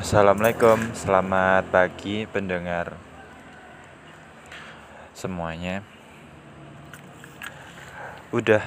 Assalamualaikum, 0.00 0.96
selamat 0.96 1.68
pagi 1.68 2.24
pendengar 2.24 2.96
semuanya. 5.12 5.84
Udah 8.32 8.64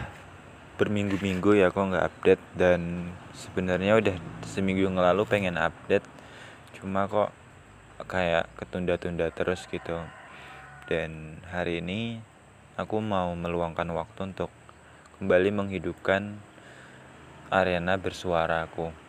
berminggu-minggu 0.77 1.57
ya 1.57 1.73
kok 1.73 1.89
nggak 1.89 2.05
update 2.05 2.43
dan 2.53 3.09
sebenarnya 3.33 3.97
udah 3.97 4.15
seminggu 4.45 4.85
yang 4.85 4.93
lalu 4.93 5.25
pengen 5.25 5.57
update, 5.57 6.05
cuma 6.77 7.09
kok 7.09 7.33
kayak 8.05 8.45
ketunda-tunda 8.61 9.33
terus 9.33 9.65
gitu. 9.73 10.05
Dan 10.85 11.41
hari 11.49 11.81
ini 11.81 12.21
aku 12.77 13.01
mau 13.01 13.33
meluangkan 13.33 13.89
waktu 13.89 14.37
untuk 14.37 14.53
kembali 15.17 15.49
menghidupkan 15.49 16.37
arena 17.49 17.97
bersuara 17.97 18.69
aku 18.69 19.02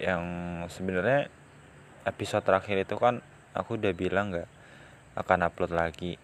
yang 0.00 0.24
sebenarnya 0.68 1.28
episode 2.06 2.46
terakhir 2.46 2.86
itu 2.86 2.94
kan 2.94 3.18
aku 3.56 3.80
udah 3.80 3.92
bilang 3.96 4.30
nggak 4.30 4.48
akan 5.16 5.48
upload 5.48 5.72
lagi. 5.72 6.20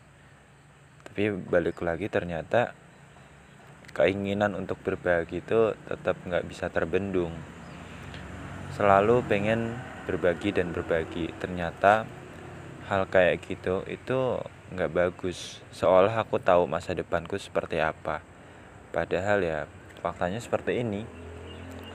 Tapi 1.03 1.33
balik 1.33 1.81
lagi 1.81 2.07
ternyata 2.07 2.77
keinginan 3.93 4.57
untuk 4.57 4.81
berbagi 4.81 5.45
itu 5.45 5.77
tetap 5.89 6.17
nggak 6.25 6.45
bisa 6.49 6.69
terbendung. 6.73 7.33
Selalu 8.73 9.21
pengen 9.29 9.77
berbagi 10.09 10.53
dan 10.53 10.73
berbagi. 10.73 11.33
Ternyata 11.37 12.09
hal 12.89 13.09
kayak 13.09 13.45
gitu 13.45 13.85
itu 13.89 14.41
nggak 14.73 14.93
bagus. 14.93 15.61
Seolah 15.73 16.13
aku 16.25 16.41
tahu 16.41 16.65
masa 16.65 16.97
depanku 16.97 17.37
seperti 17.37 17.81
apa. 17.81 18.25
Padahal 18.93 19.41
ya 19.45 19.59
faktanya 20.01 20.41
seperti 20.41 20.83
ini 20.83 21.22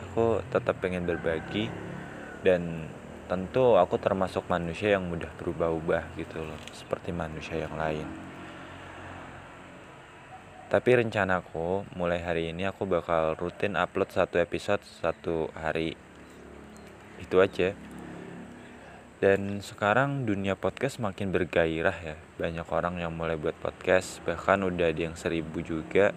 aku 0.08 0.40
tetap 0.48 0.80
pengen 0.80 1.04
berbagi. 1.04 1.68
Dan 2.42 2.88
tentu 3.28 3.76
aku 3.76 4.00
termasuk 4.00 4.48
manusia 4.48 4.95
yang 4.95 5.12
mudah 5.12 5.30
berubah-ubah 5.36 6.16
gitu 6.16 6.40
loh 6.40 6.58
seperti 6.72 7.12
manusia 7.12 7.59
yang 7.59 7.76
lain. 7.76 8.08
Tapi 10.68 11.00
rencanaku 11.00 11.88
mulai 11.96 12.20
hari 12.23 12.52
ini 12.52 12.68
aku 12.68 12.84
bakal 12.84 13.40
rutin 13.40 13.80
upload 13.80 14.12
satu 14.12 14.40
episode 14.40 14.84
satu 14.84 15.52
hari. 15.56 15.96
Itu 17.20 17.40
aja. 17.40 17.72
Dan 19.18 19.64
sekarang 19.64 20.28
dunia 20.28 20.59
podcast 20.59 21.00
makin 21.00 21.31
bergairah 21.31 21.98
ya. 22.03 22.16
Banyak 22.36 22.68
orang 22.68 23.00
yang 23.00 23.16
mulai 23.16 23.40
buat 23.40 23.56
podcast 23.59 24.20
bahkan 24.28 24.59
udah 24.64 24.92
ada 24.92 25.02
yang 25.08 25.16
seribu 25.16 25.64
juga. 25.64 26.12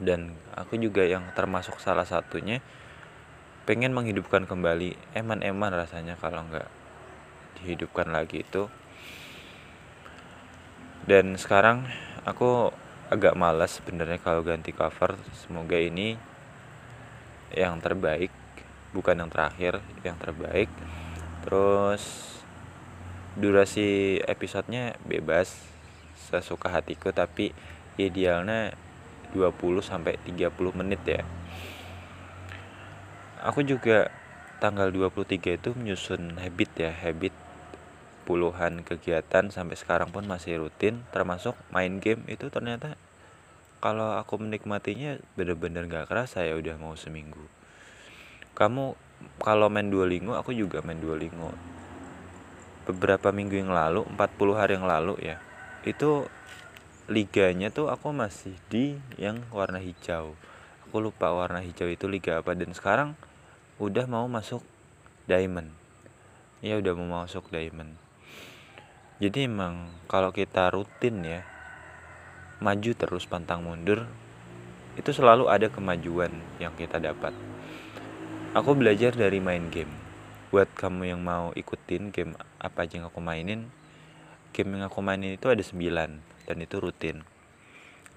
Dan 0.00 0.32
aku 0.56 0.80
juga 0.80 1.04
yang 1.04 1.28
termasuk 1.36 1.76
salah 1.84 2.08
satunya 2.08 2.64
pengen 3.68 3.92
menghidupkan 3.92 4.48
kembali 4.48 4.96
eman-eman 5.12 5.72
rasanya 5.74 6.16
kalau 6.16 6.44
nggak 6.48 6.68
dihidupkan 7.60 8.08
lagi 8.08 8.42
itu. 8.44 8.66
Dan 11.04 11.36
sekarang 11.36 11.88
aku 12.24 12.72
agak 13.10 13.34
malas 13.34 13.80
sebenarnya 13.80 14.20
kalau 14.22 14.40
ganti 14.46 14.70
cover. 14.70 15.18
Semoga 15.34 15.76
ini 15.76 16.14
yang 17.50 17.82
terbaik 17.82 18.30
bukan 18.94 19.22
yang 19.22 19.30
terakhir 19.30 19.82
yang 20.06 20.16
terbaik. 20.16 20.70
Terus 21.44 22.36
durasi 23.38 24.18
episodenya 24.26 24.98
bebas 25.06 25.54
sesuka 26.30 26.70
hatiku 26.70 27.10
tapi 27.10 27.54
idealnya 27.98 28.74
20 29.34 29.82
sampai 29.82 30.18
30 30.26 30.50
menit 30.74 31.02
ya 31.06 31.22
aku 33.40 33.64
juga 33.64 34.12
tanggal 34.60 34.92
23 34.92 35.56
itu 35.56 35.72
menyusun 35.72 36.36
habit 36.36 36.70
ya 36.76 36.92
habit 36.92 37.32
puluhan 38.28 38.84
kegiatan 38.86 39.50
sampai 39.50 39.74
sekarang 39.74 40.12
pun 40.12 40.22
masih 40.28 40.60
rutin 40.62 41.02
termasuk 41.10 41.56
main 41.72 41.98
game. 41.98 42.22
Itu 42.28 42.52
ternyata 42.52 42.94
kalau 43.80 44.14
aku 44.20 44.36
menikmatinya 44.38 45.16
bener-bener 45.34 45.88
gak 45.88 46.12
kerasa 46.12 46.44
ya 46.44 46.54
udah 46.54 46.76
mau 46.76 46.94
seminggu. 46.94 47.42
Kamu 48.52 48.94
kalau 49.40 49.72
main 49.72 49.88
Duolingo 49.88 50.36
aku 50.36 50.52
juga 50.52 50.84
main 50.84 51.00
Duolingo. 51.00 51.50
Beberapa 52.84 53.32
minggu 53.32 53.56
yang 53.56 53.72
lalu 53.72 54.04
40 54.14 54.60
hari 54.60 54.72
yang 54.76 54.86
lalu 54.86 55.16
ya 55.24 55.40
itu 55.88 56.28
liganya 57.08 57.72
tuh 57.72 57.88
aku 57.88 58.12
masih 58.12 58.54
di 58.68 59.00
yang 59.16 59.40
warna 59.50 59.80
hijau. 59.80 60.36
Aku 60.86 61.00
lupa 61.00 61.32
warna 61.32 61.64
hijau 61.64 61.88
itu 61.88 62.06
liga 62.06 62.38
apa 62.38 62.52
dan 62.54 62.70
sekarang 62.76 63.16
udah 63.80 64.04
mau 64.04 64.28
masuk 64.28 64.60
diamond. 65.24 65.72
Ya 66.60 66.76
udah 66.76 66.92
mau 66.92 67.24
masuk 67.24 67.48
diamond. 67.48 67.96
Jadi 69.24 69.48
emang 69.48 69.88
kalau 70.04 70.36
kita 70.36 70.68
rutin 70.68 71.24
ya 71.24 71.40
maju 72.60 72.92
terus 72.92 73.24
pantang 73.24 73.64
mundur 73.64 74.04
itu 75.00 75.16
selalu 75.16 75.48
ada 75.48 75.72
kemajuan 75.72 76.28
yang 76.60 76.76
kita 76.76 77.00
dapat. 77.00 77.32
Aku 78.52 78.76
belajar 78.76 79.16
dari 79.16 79.40
main 79.40 79.72
game. 79.72 79.96
Buat 80.52 80.76
kamu 80.76 81.16
yang 81.16 81.24
mau 81.24 81.56
ikutin 81.56 82.12
game 82.12 82.36
apa 82.60 82.84
aja 82.84 83.00
yang 83.00 83.08
aku 83.08 83.24
mainin 83.24 83.72
game 84.52 84.76
yang 84.76 84.92
aku 84.92 85.00
mainin 85.00 85.40
itu 85.40 85.48
ada 85.48 85.62
9 85.64 86.20
dan 86.20 86.56
itu 86.60 86.76
rutin. 86.76 87.24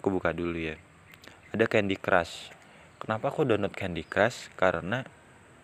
Aku 0.04 0.12
buka 0.12 0.36
dulu 0.36 0.60
ya. 0.60 0.76
Ada 1.56 1.72
Candy 1.72 1.96
Crush. 1.96 2.52
Kenapa 3.00 3.32
aku 3.32 3.48
download 3.48 3.72
Candy 3.72 4.04
Crush? 4.04 4.52
Karena 4.60 5.08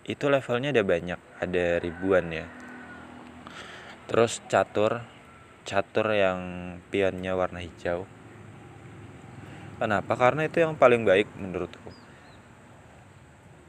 itu 0.07 0.25
levelnya 0.31 0.71
ada 0.71 0.83
banyak 0.85 1.19
ada 1.39 1.65
ribuan 1.83 2.31
ya. 2.31 2.45
Terus 4.07 4.41
catur 4.47 5.05
catur 5.69 6.09
yang 6.17 6.39
pionnya 6.89 7.37
warna 7.37 7.61
hijau. 7.61 8.09
Kenapa? 9.77 10.17
Karena 10.17 10.49
itu 10.49 10.65
yang 10.65 10.73
paling 10.73 11.05
baik 11.05 11.29
menurutku. 11.37 11.93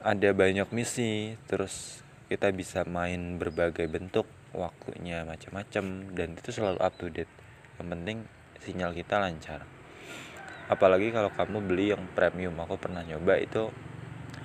Ada 0.01 0.33
banyak 0.33 0.73
misi 0.73 1.37
terus 1.45 2.01
kita 2.33 2.49
bisa 2.57 2.89
main 2.89 3.37
berbagai 3.37 3.85
bentuk 3.85 4.25
waktunya 4.57 5.29
macam-macam 5.29 6.09
dan 6.17 6.29
itu 6.41 6.51
selalu 6.57 6.81
up 6.81 6.97
to 6.97 7.13
date. 7.13 7.31
Yang 7.77 7.89
penting 7.93 8.19
sinyal 8.65 8.91
kita 8.97 9.21
lancar. 9.21 9.69
Apalagi 10.73 11.13
kalau 11.13 11.29
kamu 11.37 11.59
beli 11.69 11.93
yang 11.93 12.09
premium. 12.17 12.57
Aku 12.65 12.81
pernah 12.81 13.05
nyoba 13.05 13.37
itu 13.37 13.69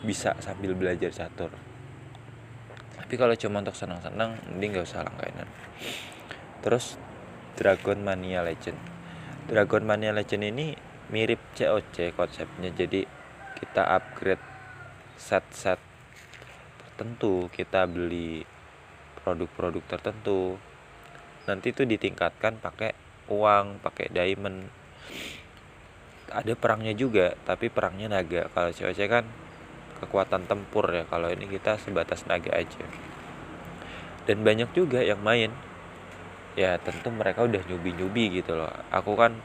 bisa 0.03 0.35
sambil 0.43 0.75
belajar 0.75 1.09
catur 1.09 1.55
tapi 3.15 3.31
kalau 3.31 3.39
cuma 3.39 3.63
untuk 3.63 3.79
senang-senang 3.79 4.35
mending 4.51 4.75
gak 4.75 4.91
usah 4.91 5.07
langganan 5.07 5.47
terus 6.59 6.99
Dragon 7.55 7.95
Mania 8.03 8.43
Legend. 8.43 8.75
Dragon 9.47 9.87
Mania 9.87 10.11
Legend 10.11 10.43
ini 10.51 10.75
mirip 11.07 11.39
COC 11.55 12.11
konsepnya 12.11 12.75
jadi 12.75 13.07
kita 13.55 13.87
upgrade 13.87 14.43
set-set 15.15 15.79
tertentu 16.83 17.47
kita 17.55 17.87
beli 17.87 18.43
produk-produk 19.23 19.95
tertentu. 19.95 20.59
Nanti 21.47 21.71
itu 21.71 21.87
ditingkatkan 21.87 22.59
pakai 22.59 22.91
uang 23.31 23.79
pakai 23.79 24.11
diamond. 24.11 24.67
Ada 26.35 26.51
perangnya 26.59 26.91
juga 26.91 27.31
tapi 27.47 27.71
perangnya 27.71 28.11
naga. 28.11 28.51
Kalau 28.51 28.75
COC 28.75 28.99
kan 29.07 29.44
kekuatan 30.03 30.45
tempur 30.45 30.91
ya 30.91 31.07
kalau 31.07 31.31
ini 31.31 31.47
kita 31.47 31.79
sebatas 31.79 32.27
naga 32.27 32.51
aja. 32.51 32.85
Dan 34.25 34.41
banyak 34.41 34.73
juga 34.73 35.05
yang 35.05 35.21
main. 35.21 35.53
Ya 36.55 36.79
tentu 36.79 37.11
mereka 37.11 37.43
udah 37.43 37.61
nyubi-nyubi 37.67 38.41
gitu 38.41 38.55
loh. 38.55 38.71
Aku 38.89 39.13
kan 39.19 39.35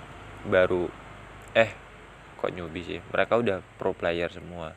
baru 0.47 0.89
eh 1.53 1.71
kok 2.39 2.55
nyubi 2.55 2.81
sih? 2.87 2.99
Mereka 3.13 3.37
udah 3.39 3.61
pro 3.77 3.93
player 3.93 4.31
semua. 4.33 4.73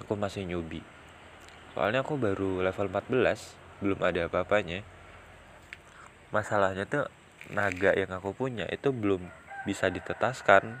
Aku 0.00 0.14
masih 0.14 0.46
nyubi. 0.46 0.80
Soalnya 1.74 2.06
aku 2.06 2.16
baru 2.16 2.62
level 2.62 2.88
14 2.88 3.84
belum 3.84 4.00
ada 4.02 4.30
apa-apanya. 4.30 4.82
Masalahnya 6.30 6.86
tuh 6.88 7.06
naga 7.50 7.94
yang 7.94 8.10
aku 8.14 8.32
punya 8.32 8.64
itu 8.70 8.94
belum 8.94 9.26
bisa 9.68 9.90
ditetaskan. 9.92 10.78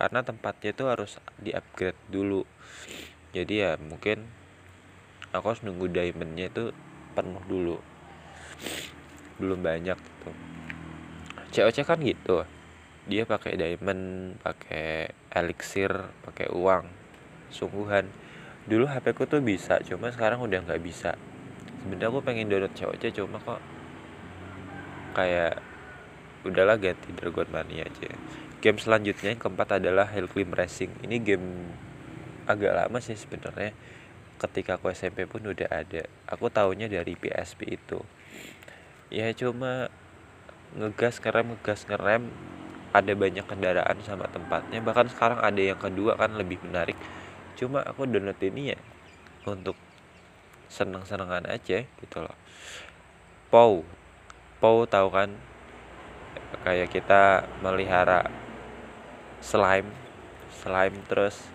Karena 0.00 0.24
tempatnya 0.24 0.72
itu 0.72 0.84
harus 0.88 1.20
di 1.36 1.52
upgrade 1.52 1.98
dulu 2.08 2.46
jadi 3.30 3.54
ya 3.54 3.72
mungkin 3.78 4.26
aku 5.30 5.54
harus 5.54 5.62
nunggu 5.62 5.86
diamondnya 5.86 6.50
itu 6.50 6.74
penuh 7.14 7.42
dulu. 7.46 7.76
Belum 9.38 9.62
banyak 9.62 9.94
gitu. 9.94 10.30
COC 11.50 11.76
kan 11.86 11.98
gitu. 12.02 12.42
Dia 13.06 13.26
pakai 13.26 13.54
diamond 13.54 14.34
pakai 14.42 15.14
elixir 15.30 15.90
pakai 16.26 16.50
uang. 16.50 16.86
Sungguhan. 17.54 18.10
Dulu 18.66 18.86
HP 18.86 19.14
ku 19.14 19.26
tuh 19.26 19.42
bisa 19.42 19.78
cuma 19.86 20.10
sekarang 20.10 20.42
udah 20.42 20.62
nggak 20.66 20.82
bisa. 20.82 21.14
Sebenarnya 21.80 22.10
aku 22.12 22.20
pengen 22.22 22.50
download 22.50 22.74
COC 22.74 23.14
cuma 23.14 23.38
kok 23.38 23.62
kayak 25.14 25.58
udahlah 26.44 26.76
ganti 26.78 27.14
Dragon 27.14 27.48
Mania 27.50 27.86
aja. 27.86 28.10
Game 28.60 28.76
selanjutnya 28.76 29.32
yang 29.32 29.40
keempat 29.40 29.80
adalah 29.80 30.04
Hellclimb 30.10 30.52
Racing 30.52 30.92
ini 31.06 31.16
game 31.16 31.72
agak 32.46 32.72
lama 32.76 32.98
sih 33.02 33.16
sebenarnya. 33.16 33.74
Ketika 34.40 34.80
aku 34.80 34.88
SMP 34.92 35.28
pun 35.28 35.44
udah 35.44 35.68
ada. 35.68 36.08
Aku 36.28 36.48
taunya 36.48 36.88
dari 36.88 37.12
PSP 37.12 37.76
itu. 37.76 38.00
Ya 39.12 39.28
cuma 39.36 39.92
ngegas 40.78 41.18
ngerem 41.20 41.58
ngegas 41.58 41.84
ngerem 41.90 42.30
ada 42.90 43.12
banyak 43.12 43.44
kendaraan 43.44 43.98
sama 44.06 44.30
tempatnya. 44.30 44.80
Bahkan 44.80 45.12
sekarang 45.12 45.40
ada 45.42 45.60
yang 45.60 45.76
kedua 45.76 46.16
kan 46.16 46.32
lebih 46.38 46.62
menarik. 46.64 46.96
Cuma 47.58 47.84
aku 47.84 48.08
download 48.08 48.40
ini 48.40 48.72
ya 48.72 48.78
untuk 49.44 49.76
seneng-senengan 50.70 51.50
aja 51.50 51.84
gitu 51.84 52.18
loh. 52.22 52.36
Pow 53.50 53.82
Pow 54.60 54.84
tahu 54.84 55.08
kan? 55.08 55.32
Kayak 56.68 56.92
kita 56.92 57.48
melihara 57.64 58.28
slime. 59.40 59.88
Slime 60.52 61.00
terus 61.08 61.48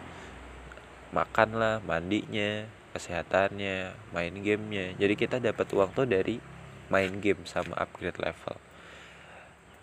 makan 1.15 1.55
lah 1.55 1.79
mandinya 1.87 2.67
kesehatannya 2.91 3.95
main 4.11 4.35
gamenya. 4.43 4.91
Jadi 4.99 5.13
kita 5.15 5.39
dapat 5.39 5.71
uang 5.71 5.95
tuh 5.95 6.03
dari 6.03 6.43
main 6.91 7.23
game 7.23 7.47
sama 7.47 7.71
upgrade 7.79 8.19
level. 8.19 8.59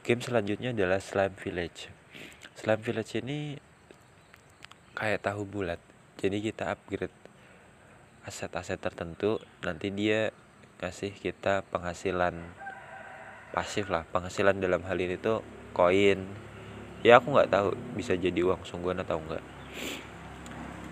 Game 0.05 0.21
selanjutnya 0.21 0.77
adalah 0.77 1.01
slime 1.01 1.33
village. 1.41 1.89
Slime 2.53 2.85
village 2.85 3.17
ini 3.17 3.57
kayak 4.93 5.25
tahu 5.25 5.49
bulat. 5.49 5.81
Jadi 6.21 6.45
kita 6.45 6.69
upgrade 6.69 7.17
aset-aset 8.29 8.77
tertentu. 8.77 9.41
Nanti 9.65 9.89
dia 9.89 10.37
kasih 10.77 11.17
kita 11.17 11.65
penghasilan 11.73 12.37
pasif 13.57 13.89
lah. 13.89 14.05
Penghasilan 14.13 14.61
dalam 14.61 14.85
hal 14.85 15.01
ini 15.01 15.17
tuh 15.17 15.41
koin. 15.73 16.29
Ya 17.01 17.21
aku 17.21 17.33
nggak 17.33 17.49
tahu 17.49 17.69
bisa 17.97 18.17
jadi 18.21 18.41
uang 18.45 18.69
sungguhan 18.69 19.01
atau 19.01 19.17
enggak 19.17 19.43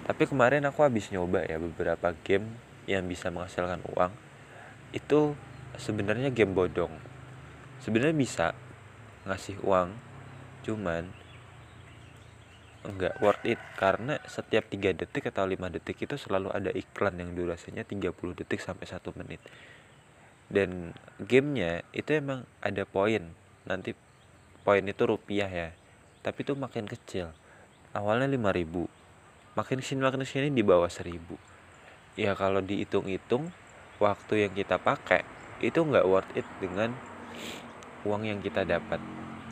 tapi 0.09 0.25
kemarin 0.25 0.65
aku 0.65 0.81
habis 0.81 1.13
nyoba 1.13 1.45
ya 1.45 1.61
beberapa 1.61 2.17
game 2.25 2.49
yang 2.89 3.05
bisa 3.05 3.29
menghasilkan 3.29 3.85
uang. 3.95 4.13
Itu 4.97 5.37
sebenarnya 5.77 6.33
game 6.33 6.57
bodong. 6.57 6.93
Sebenarnya 7.85 8.17
bisa 8.17 8.47
ngasih 9.29 9.61
uang 9.63 9.93
cuman 10.65 11.09
enggak 12.85 13.15
worth 13.21 13.45
it. 13.45 13.61
Karena 13.77 14.17
setiap 14.25 14.67
tiga 14.73 14.91
detik 14.97 15.29
atau 15.29 15.45
lima 15.45 15.69
detik 15.69 16.01
itu 16.01 16.17
selalu 16.17 16.49
ada 16.51 16.73
iklan 16.73 17.21
yang 17.21 17.37
durasinya 17.37 17.85
30 17.85 18.11
detik 18.41 18.61
sampai 18.61 18.89
satu 18.89 19.13
menit. 19.17 19.41
Dan 20.51 20.97
gamenya 21.23 21.87
itu 21.95 22.11
emang 22.17 22.49
ada 22.59 22.83
poin. 22.83 23.31
Nanti 23.69 23.95
poin 24.65 24.83
itu 24.83 25.03
rupiah 25.07 25.47
ya. 25.47 25.71
Tapi 26.25 26.43
itu 26.43 26.59
makin 26.59 26.91
kecil. 26.91 27.31
Awalnya 27.95 28.27
5000 28.27 29.00
makin 29.61 29.85
ke 29.85 29.85
sini 29.85 30.01
makin 30.01 30.25
ke 30.25 30.29
sini 30.33 30.49
di 30.49 30.65
bawah 30.65 30.89
1000 30.89 31.21
ya 32.17 32.33
kalau 32.33 32.65
dihitung-hitung 32.65 33.53
waktu 34.01 34.49
yang 34.49 34.53
kita 34.57 34.81
pakai 34.81 35.21
itu 35.61 35.85
nggak 35.85 36.09
worth 36.09 36.33
it 36.33 36.49
dengan 36.57 36.97
uang 38.09 38.25
yang 38.25 38.41
kita 38.41 38.65
dapat. 38.65 39.01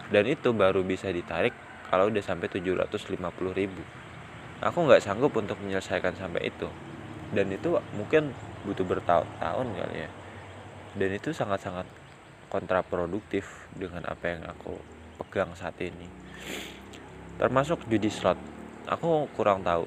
Dan 0.08 0.24
itu 0.24 0.56
baru 0.56 0.80
bisa 0.80 1.12
ditarik 1.12 1.52
kalau 1.92 2.08
udah 2.08 2.24
sampai 2.24 2.48
750 2.48 3.20
ribu. 3.52 3.84
Aku 4.64 4.88
nggak 4.88 5.04
sanggup 5.04 5.36
untuk 5.36 5.60
menyelesaikan 5.60 6.16
sampai 6.16 6.48
itu. 6.48 6.66
Dan 7.30 7.52
itu 7.52 7.76
mungkin 7.92 8.32
butuh 8.64 8.88
bertahun-tahun 8.88 9.66
kali 9.76 9.96
ya. 10.08 10.10
Dan 10.96 11.10
itu 11.12 11.30
sangat-sangat 11.36 11.84
kontraproduktif 12.48 13.68
dengan 13.76 14.08
apa 14.08 14.32
yang 14.32 14.42
aku 14.48 14.80
pegang 15.20 15.52
saat 15.52 15.76
ini. 15.84 16.08
Termasuk 17.36 17.84
judi 17.86 18.08
slot 18.08 18.40
aku 18.88 19.28
kurang 19.36 19.60
tahu 19.60 19.84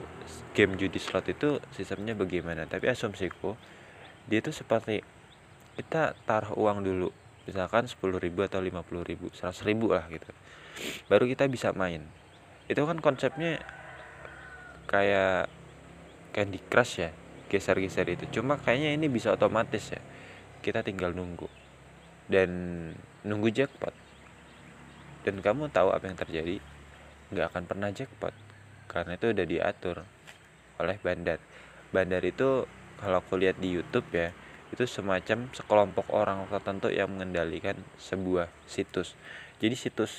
game 0.53 0.77
judi 0.77 1.01
slot 1.01 1.25
itu 1.27 1.57
sistemnya 1.73 2.13
bagaimana 2.13 2.69
tapi 2.69 2.85
asumsiku 2.85 3.57
dia 4.29 4.39
itu 4.39 4.53
seperti 4.53 5.01
kita 5.75 6.13
taruh 6.29 6.53
uang 6.53 6.85
dulu 6.85 7.09
misalkan 7.49 7.89
10 7.89 7.97
ribu 8.21 8.45
atau 8.45 8.61
50 8.61 9.09
ribu 9.09 9.27
100 9.33 9.65
ribu 9.65 9.91
lah 9.97 10.05
gitu. 10.13 10.29
Baru 11.09 11.25
kita 11.25 11.49
bisa 11.49 11.73
main. 11.73 12.05
Itu 12.69 12.85
kan 12.85 13.01
konsepnya 13.01 13.57
kayak 14.85 15.49
Candy 16.31 16.61
Crush 16.69 17.01
ya 17.01 17.09
geser-geser 17.49 18.07
itu. 18.13 18.29
Cuma 18.29 18.61
kayaknya 18.61 18.93
ini 18.93 19.09
bisa 19.09 19.33
otomatis 19.33 19.89
ya 19.89 20.01
kita 20.61 20.85
tinggal 20.85 21.17
nunggu. 21.17 21.49
Dan 22.29 22.49
nunggu 23.25 23.49
jackpot. 23.49 23.95
Dan 25.25 25.41
kamu 25.41 25.73
tahu 25.73 25.89
apa 25.89 26.05
yang 26.05 26.17
terjadi 26.17 26.61
nggak 27.31 27.47
akan 27.51 27.63
pernah 27.65 27.89
jackpot 27.89 28.50
karena 28.91 29.15
itu 29.15 29.31
udah 29.31 29.45
diatur 29.47 30.03
oleh 30.83 30.99
bandar. 30.99 31.39
Bandar 31.95 32.19
itu 32.27 32.67
kalau 32.99 33.23
aku 33.23 33.39
lihat 33.39 33.55
di 33.63 33.79
YouTube 33.79 34.11
ya 34.11 34.35
itu 34.71 34.83
semacam 34.83 35.47
sekelompok 35.55 36.11
orang 36.11 36.43
tertentu 36.51 36.91
yang 36.91 37.11
mengendalikan 37.11 37.79
sebuah 37.95 38.51
situs. 38.67 39.15
Jadi 39.63 39.75
situs 39.79 40.11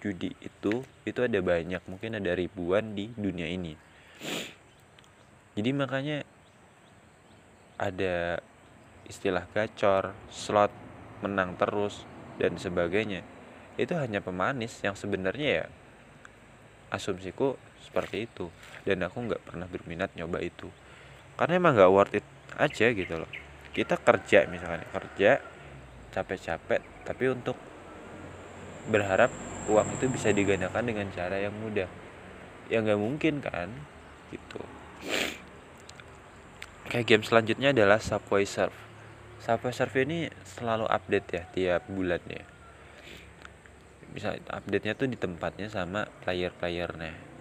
judi 0.00 0.32
itu 0.40 0.80
itu 1.04 1.20
ada 1.20 1.40
banyak 1.44 1.84
mungkin 1.84 2.16
ada 2.16 2.32
ribuan 2.32 2.96
di 2.96 3.12
dunia 3.12 3.48
ini. 3.48 3.76
Jadi 5.54 5.70
makanya 5.76 6.24
ada 7.76 8.40
istilah 9.04 9.44
gacor 9.52 10.16
slot 10.32 10.72
menang 11.20 11.56
terus 11.60 12.08
dan 12.40 12.56
sebagainya. 12.56 13.24
Itu 13.80 13.96
hanya 13.96 14.20
pemanis 14.20 14.80
yang 14.84 14.96
sebenarnya 14.96 15.48
ya 15.48 15.66
asumsiku 16.92 17.58
seperti 17.84 18.24
itu. 18.24 18.48
Dan 18.88 19.04
aku 19.04 19.28
nggak 19.28 19.44
pernah 19.44 19.68
berminat 19.68 20.16
nyoba 20.16 20.40
itu. 20.40 20.72
Karena 21.36 21.60
emang 21.60 21.76
nggak 21.76 21.92
worth 21.92 22.16
it 22.16 22.26
aja 22.56 22.86
gitu 22.94 23.14
loh. 23.20 23.30
Kita 23.74 23.98
kerja 23.98 24.46
misalnya 24.46 24.86
kerja 24.94 25.42
capek-capek 26.14 26.80
tapi 27.02 27.24
untuk 27.26 27.58
berharap 28.86 29.34
uang 29.66 29.98
itu 29.98 30.06
bisa 30.06 30.30
digandakan 30.30 30.86
dengan 30.86 31.10
cara 31.10 31.42
yang 31.42 31.52
mudah. 31.58 31.90
Ya 32.70 32.80
nggak 32.80 33.00
mungkin 33.00 33.42
kan 33.42 33.68
gitu. 34.30 34.62
Kayak 36.86 37.06
game 37.10 37.24
selanjutnya 37.26 37.74
adalah 37.74 37.98
Subway 37.98 38.46
Surf. 38.46 38.76
Subway 39.42 39.74
Surf 39.74 39.94
ini 39.98 40.30
selalu 40.46 40.86
update 40.86 41.28
ya 41.34 41.42
tiap 41.50 41.82
bulannya. 41.90 42.46
Bisa 44.14 44.38
update 44.38 44.84
nya 44.86 44.94
tuh 44.94 45.10
di 45.10 45.18
tempatnya 45.18 45.66
sama 45.66 46.06
player-playernya 46.22 47.33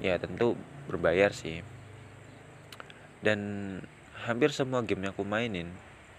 ya 0.00 0.16
tentu 0.16 0.56
berbayar 0.86 1.34
sih. 1.34 1.60
Dan 3.22 3.40
hampir 4.26 4.50
semua 4.54 4.82
game 4.82 5.06
yang 5.06 5.14
aku 5.14 5.26
mainin 5.26 5.70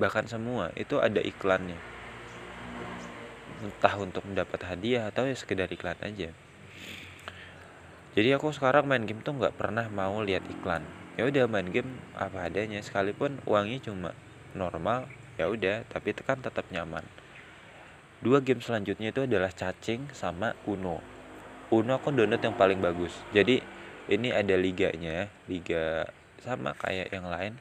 bahkan 0.02 0.26
semua 0.26 0.74
itu 0.76 1.00
ada 1.00 1.24
iklannya. 1.24 1.78
Entah 3.64 3.96
untuk 4.00 4.28
mendapat 4.28 4.60
hadiah 4.68 5.08
atau 5.08 5.24
ya 5.24 5.36
sekedar 5.36 5.72
iklan 5.72 5.96
aja. 6.04 6.32
Jadi 8.14 8.30
aku 8.36 8.54
sekarang 8.54 8.86
main 8.86 9.08
game 9.08 9.24
tuh 9.26 9.34
nggak 9.34 9.56
pernah 9.58 9.88
mau 9.90 10.22
lihat 10.22 10.44
iklan. 10.46 10.84
Ya 11.16 11.30
udah 11.30 11.46
main 11.48 11.70
game 11.70 11.98
apa 12.18 12.50
adanya. 12.50 12.82
Sekalipun 12.84 13.40
uangnya 13.48 13.80
cuma 13.90 14.12
normal 14.54 15.08
ya 15.40 15.50
udah 15.50 15.88
tapi 15.90 16.14
itu 16.14 16.22
kan 16.22 16.42
tetap 16.42 16.68
nyaman. 16.70 17.06
Dua 18.24 18.40
game 18.40 18.64
selanjutnya 18.64 19.12
itu 19.12 19.28
adalah 19.28 19.52
cacing 19.52 20.12
sama 20.16 20.56
uno 20.64 21.13
uno 21.72 21.96
aku 21.96 22.12
download 22.12 22.44
yang 22.44 22.58
paling 22.58 22.84
bagus 22.84 23.14
jadi 23.32 23.64
ini 24.12 24.36
ada 24.36 24.56
liganya 24.60 25.32
liga 25.48 26.10
sama 26.44 26.76
kayak 26.76 27.14
yang 27.14 27.30
lain 27.30 27.56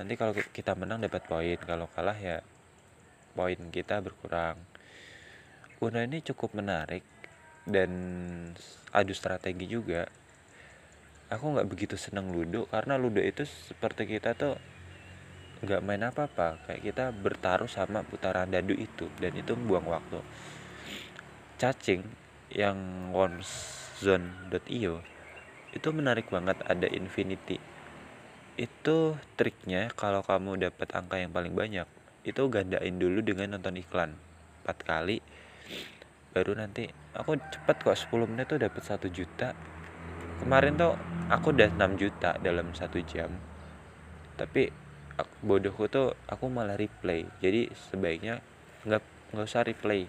nanti 0.00 0.16
kalau 0.16 0.32
kita 0.32 0.72
menang 0.72 1.04
dapat 1.04 1.26
poin 1.28 1.58
kalau 1.60 1.84
kalah 1.92 2.16
ya 2.16 2.40
poin 3.36 3.58
kita 3.68 4.00
berkurang 4.00 4.56
Uno 5.82 5.98
ini 5.98 6.22
cukup 6.22 6.54
menarik 6.54 7.02
dan 7.66 7.90
adu 8.94 9.10
strategi 9.18 9.66
juga. 9.66 10.06
Aku 11.26 11.58
nggak 11.58 11.66
begitu 11.66 11.98
seneng 11.98 12.30
ludo 12.30 12.70
karena 12.70 12.94
ludo 12.94 13.18
itu 13.18 13.42
seperti 13.42 14.06
kita 14.06 14.38
tuh 14.38 14.54
nggak 15.66 15.82
main 15.82 16.06
apa-apa 16.06 16.62
kayak 16.70 16.86
kita 16.86 17.10
bertaruh 17.10 17.66
sama 17.66 18.06
putaran 18.06 18.46
dadu 18.46 18.78
itu 18.78 19.10
dan 19.18 19.34
itu 19.34 19.58
membuang 19.58 19.90
waktu. 19.90 20.22
Cacing 21.58 22.06
yang 22.52 23.08
onezone.io 23.16 25.00
itu 25.72 25.88
menarik 25.88 26.28
banget 26.28 26.60
ada 26.68 26.84
infinity. 26.92 27.56
Itu 28.60 29.16
triknya 29.40 29.88
kalau 29.96 30.20
kamu 30.20 30.60
dapat 30.60 30.92
angka 30.92 31.16
yang 31.16 31.32
paling 31.32 31.56
banyak 31.56 31.88
itu 32.22 32.42
gandain 32.52 33.00
dulu 33.00 33.24
dengan 33.24 33.56
nonton 33.56 33.80
iklan. 33.80 34.12
4 34.68 34.78
kali 34.84 35.18
baru 36.32 36.54
nanti 36.56 36.88
aku 37.12 37.36
cepet 37.36 37.76
kok 37.82 37.98
10 38.12 38.30
menit 38.30 38.46
tuh 38.52 38.60
dapat 38.60 38.82
satu 38.84 39.08
juta. 39.08 39.56
Kemarin 40.44 40.76
tuh 40.76 40.92
aku 41.32 41.56
udah 41.56 41.72
6 41.72 41.96
juta 41.96 42.36
dalam 42.36 42.76
satu 42.76 43.00
jam. 43.00 43.32
Tapi 44.36 44.68
bodohku 45.40 45.88
tuh 45.88 46.12
aku 46.28 46.52
malah 46.52 46.76
replay. 46.76 47.24
Jadi 47.40 47.72
sebaiknya 47.88 48.44
nggak 48.84 49.32
nggak 49.32 49.46
usah 49.48 49.64
replay 49.64 50.04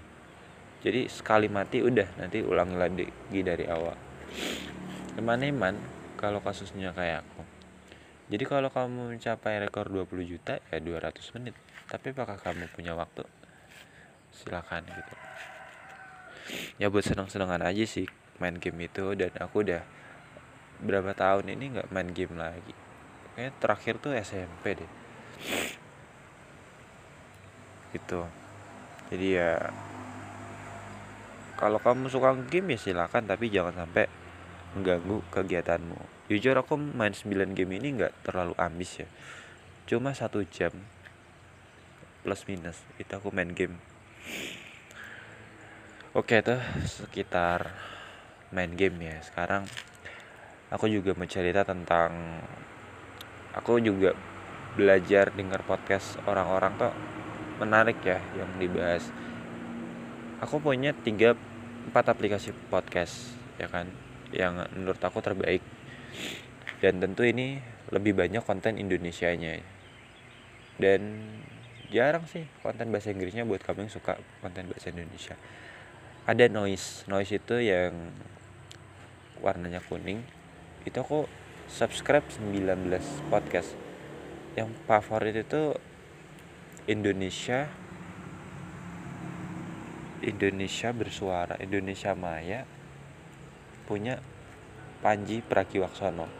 jadi 0.83 1.07
sekali 1.07 1.47
mati 1.47 1.79
udah 1.79 2.19
nanti 2.19 2.43
ulangi 2.43 2.75
lagi 2.75 3.07
dari 3.39 3.63
awal. 3.71 3.95
Teman-teman 5.15 5.79
kalau 6.19 6.43
kasusnya 6.43 6.91
kayak 6.91 7.23
aku. 7.23 7.41
Jadi 8.27 8.43
kalau 8.43 8.67
kamu 8.67 9.15
mencapai 9.15 9.63
rekor 9.63 9.87
20 9.87 10.11
juta 10.27 10.59
ya 10.67 10.83
200 10.83 11.35
menit. 11.39 11.55
Tapi 11.87 12.11
apakah 12.11 12.35
kamu 12.35 12.67
punya 12.75 12.91
waktu? 12.99 13.23
Silakan 14.35 14.83
gitu. 14.91 15.13
Ya 16.75 16.91
buat 16.91 17.07
senang-senangan 17.07 17.63
aja 17.63 17.87
sih 17.87 18.07
main 18.43 18.59
game 18.59 18.91
itu. 18.91 19.15
Dan 19.15 19.31
aku 19.39 19.63
udah 19.63 19.87
berapa 20.83 21.15
tahun 21.15 21.47
ini 21.47 21.79
nggak 21.79 21.89
main 21.95 22.11
game 22.11 22.35
lagi. 22.35 22.75
Kayak 23.39 23.55
terakhir 23.63 23.95
tuh 24.03 24.11
SMP 24.19 24.83
deh. 24.83 24.91
Gitu. 27.95 28.21
Jadi 29.13 29.27
ya 29.31 29.71
kalau 31.63 31.79
kamu 31.79 32.11
suka 32.11 32.35
game 32.51 32.75
ya 32.75 32.91
silakan 32.91 33.23
tapi 33.23 33.47
jangan 33.47 33.87
sampai 33.87 34.11
mengganggu 34.75 35.23
kegiatanmu. 35.31 36.27
Jujur 36.27 36.59
aku 36.59 36.75
main 36.75 37.15
9 37.15 37.55
game 37.55 37.79
ini 37.79 38.03
nggak 38.03 38.27
terlalu 38.27 38.51
ambis 38.59 38.99
ya. 38.99 39.07
Cuma 39.87 40.11
satu 40.11 40.43
jam 40.43 40.75
plus 42.19 42.43
minus 42.51 42.83
itu 42.99 43.07
aku 43.15 43.31
main 43.31 43.55
game. 43.55 43.79
Oke 46.11 46.43
tuh 46.43 46.59
sekitar 46.83 47.71
main 48.51 48.75
game 48.75 48.99
ya. 48.99 49.23
Sekarang 49.23 49.63
aku 50.67 50.91
juga 50.91 51.15
mau 51.15 51.31
cerita 51.31 51.63
tentang 51.63 52.43
aku 53.55 53.79
juga 53.79 54.11
belajar 54.75 55.31
dengar 55.31 55.63
podcast 55.63 56.19
orang-orang 56.27 56.75
tuh 56.75 56.91
menarik 57.63 58.03
ya 58.03 58.19
yang 58.35 58.51
dibahas. 58.59 59.07
Aku 60.43 60.59
punya 60.59 60.91
tiga 60.91 61.39
empat 61.89 62.11
aplikasi 62.11 62.55
podcast 62.71 63.35
ya 63.59 63.67
kan? 63.67 63.89
Yang 64.33 64.67
menurut 64.73 65.01
aku 65.03 65.19
terbaik. 65.19 65.61
Dan 66.83 66.99
tentu 66.99 67.23
ini 67.23 67.59
lebih 67.93 68.17
banyak 68.17 68.43
konten 68.43 68.75
Indonesianya. 68.75 69.61
Dan 70.75 71.21
jarang 71.93 72.25
sih 72.25 72.49
konten 72.65 72.89
bahasa 72.89 73.13
Inggrisnya 73.13 73.45
buat 73.45 73.61
kamu 73.61 73.85
yang 73.85 73.93
suka 73.93 74.17
konten 74.41 74.65
bahasa 74.67 74.89
Indonesia. 74.89 75.37
Ada 76.25 76.49
noise. 76.49 77.05
Noise 77.05 77.37
itu 77.37 77.55
yang 77.61 77.93
warnanya 79.43 79.83
kuning. 79.83 80.23
Itu 80.87 81.03
aku 81.03 81.27
subscribe 81.69 82.25
19 82.31 82.89
podcast. 83.29 83.75
Yang 84.57 84.73
favorit 84.89 85.35
itu 85.45 85.77
Indonesia 86.87 87.71
Indonesia 90.23 90.95
bersuara 90.95 91.59
Indonesia 91.59 92.15
Maya 92.15 92.63
punya 93.83 94.23
Panji 95.03 95.43
Pragiwaksono. 95.43 96.31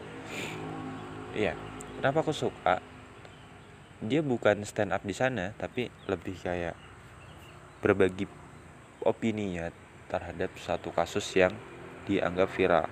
Iya 1.35 1.59
kenapa 1.99 2.23
aku 2.23 2.31
suka? 2.31 2.79
Dia 4.03 4.23
bukan 4.23 4.63
stand 4.63 4.95
up 4.95 5.03
di 5.03 5.11
sana 5.11 5.51
tapi 5.59 5.91
lebih 6.07 6.39
kayak 6.39 6.75
berbagi 7.83 8.23
opini 9.03 9.59
ya 9.59 9.75
terhadap 10.07 10.55
satu 10.55 10.95
kasus 10.95 11.27
yang 11.35 11.51
dianggap 12.07 12.47
viral. 12.55 12.87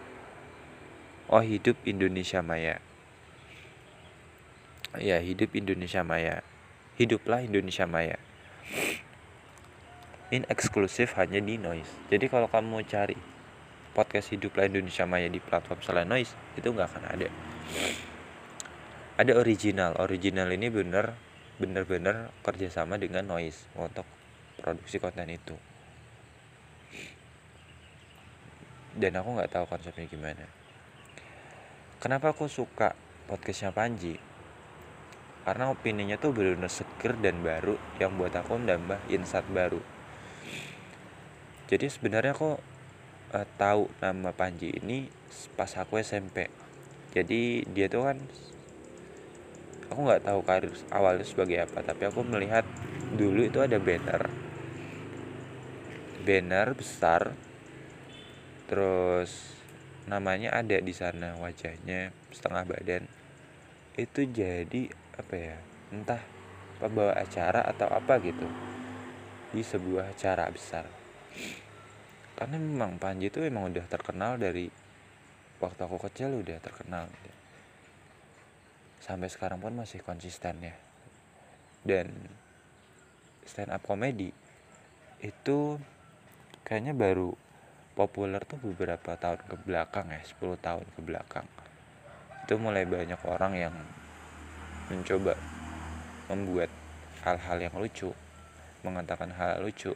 Oh 1.31 1.39
hidup 1.39 1.79
Indonesia 1.87 2.43
Maya. 2.43 2.83
Ya 4.99 5.23
hidup 5.23 5.55
Indonesia 5.55 6.03
Maya. 6.03 6.43
Hiduplah 6.99 7.47
Indonesia 7.47 7.87
Maya 7.87 8.19
ini 10.31 10.47
eksklusif 10.47 11.19
hanya 11.19 11.43
di 11.43 11.59
Noise. 11.59 11.91
Jadi 12.07 12.31
kalau 12.31 12.47
kamu 12.47 12.87
cari 12.87 13.19
podcast 13.91 14.31
hiduplah 14.31 14.63
Indonesia 14.63 15.03
Maya 15.03 15.27
di 15.27 15.43
platform 15.43 15.83
selain 15.83 16.07
Noise 16.07 16.31
itu 16.55 16.71
nggak 16.71 16.87
akan 16.87 17.03
ada. 17.11 17.27
Ada 19.19 19.35
original. 19.35 19.99
Original 19.99 20.47
ini 20.55 20.71
bener 20.71 21.11
bener-bener 21.59 22.31
kerjasama 22.47 22.95
dengan 22.95 23.27
Noise 23.27 23.67
untuk 23.75 24.07
produksi 24.63 25.03
konten 25.03 25.27
itu. 25.27 25.59
Dan 28.95 29.19
aku 29.19 29.35
nggak 29.35 29.51
tahu 29.51 29.67
konsepnya 29.67 30.07
gimana. 30.07 30.47
Kenapa 31.99 32.31
aku 32.31 32.47
suka 32.47 32.95
podcastnya 33.27 33.75
Panji? 33.75 34.15
Karena 35.43 35.75
opininya 35.75 36.15
tuh 36.15 36.31
benar-benar 36.31 36.71
seger 36.71 37.19
dan 37.19 37.43
baru 37.43 37.75
yang 37.99 38.15
buat 38.15 38.31
aku 38.31 38.55
nambah 38.61 39.11
insight 39.11 39.45
baru 39.51 40.00
jadi 41.71 41.87
sebenarnya 41.87 42.35
aku 42.35 42.59
uh, 43.31 43.47
tahu 43.55 43.87
nama 44.03 44.35
Panji 44.35 44.75
ini 44.75 45.07
pas 45.55 45.71
aku 45.79 46.03
SMP 46.03 46.51
jadi 47.11 47.63
dia 47.67 47.87
tuh 47.87 48.07
kan 48.07 48.19
aku 49.91 49.99
nggak 50.07 50.23
tahu 50.23 50.39
karir 50.47 50.71
awalnya 50.87 51.27
sebagai 51.27 51.67
apa 51.67 51.83
tapi 51.83 52.07
aku 52.07 52.23
melihat 52.23 52.63
dulu 53.11 53.43
itu 53.43 53.59
ada 53.59 53.75
banner. 53.75 54.31
Banner 56.23 56.67
besar 56.71 57.35
terus 58.71 59.51
namanya 60.07 60.55
ada 60.55 60.79
di 60.79 60.95
sana 60.95 61.35
wajahnya 61.35 62.15
setengah 62.31 62.63
badan. 62.63 63.03
Itu 63.99 64.23
jadi 64.23 64.87
apa 65.19 65.35
ya 65.35 65.59
entah 65.91 66.23
pembawa 66.79 67.19
acara 67.19 67.67
atau 67.67 67.91
apa 67.91 68.15
gitu 68.23 68.47
di 69.51 69.59
sebuah 69.59 70.15
acara 70.15 70.47
besar 70.47 71.00
karena 72.41 72.57
memang 72.57 72.97
Panji 72.97 73.29
itu 73.29 73.37
emang 73.45 73.69
udah 73.69 73.85
terkenal 73.85 74.41
dari 74.41 74.65
waktu 75.61 75.81
aku 75.85 76.01
kecil 76.09 76.41
udah 76.41 76.57
terkenal. 76.57 77.05
Sampai 78.97 79.29
sekarang 79.29 79.61
pun 79.61 79.77
masih 79.77 80.01
konsisten 80.01 80.57
ya. 80.57 80.73
Dan 81.85 82.09
stand 83.45 83.69
up 83.69 83.85
comedy 83.85 84.33
itu 85.21 85.77
kayaknya 86.65 86.97
baru 86.97 87.37
populer 87.93 88.41
tuh 88.41 88.57
beberapa 88.57 89.13
tahun 89.21 89.41
ke 89.45 89.55
belakang 89.61 90.09
ya 90.09 90.21
10 90.25 90.57
tahun 90.57 90.85
ke 90.97 91.01
belakang. 91.05 91.45
Itu 92.49 92.57
mulai 92.57 92.89
banyak 92.89 93.21
orang 93.29 93.53
yang 93.53 93.75
mencoba 94.89 95.37
membuat 96.25 96.73
hal-hal 97.21 97.57
yang 97.61 97.75
lucu 97.77 98.09
mengatakan 98.81 99.29
-hal 99.29 99.61
lucu 99.61 99.93